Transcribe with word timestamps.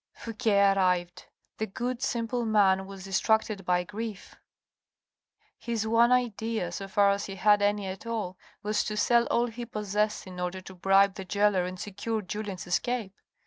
Fouque 0.15 0.47
arrived. 0.47 1.27
The 1.59 1.67
good, 1.67 2.01
simple 2.01 2.43
man, 2.43 2.87
was 2.87 3.03
distracted 3.03 3.63
by 3.65 3.83
grief. 3.83 4.35
His 5.59 5.85
one 5.85 6.11
idea, 6.11 6.71
so 6.71 6.87
far 6.87 7.11
as 7.11 7.25
he 7.27 7.35
had 7.35 7.61
any 7.61 7.85
at 7.85 8.07
all, 8.07 8.35
was 8.63 8.83
to 8.85 8.97
sell 8.97 9.27
all 9.27 9.45
he 9.45 9.63
possessed 9.63 10.25
in 10.25 10.39
order 10.39 10.59
to 10.59 10.73
bribe 10.73 11.13
the 11.13 11.23
gaoler 11.23 11.65
and 11.65 11.79
secure 11.79 12.23
Julien's 12.23 12.65
escape. 12.65 13.13